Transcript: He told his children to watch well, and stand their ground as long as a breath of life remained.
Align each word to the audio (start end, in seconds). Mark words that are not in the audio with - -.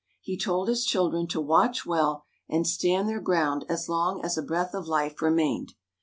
He 0.19 0.35
told 0.35 0.67
his 0.67 0.83
children 0.83 1.27
to 1.27 1.39
watch 1.39 1.85
well, 1.85 2.23
and 2.49 2.65
stand 2.65 3.07
their 3.07 3.21
ground 3.21 3.65
as 3.69 3.87
long 3.87 4.19
as 4.25 4.35
a 4.35 4.41
breath 4.41 4.73
of 4.73 4.87
life 4.87 5.21
remained. 5.21 5.75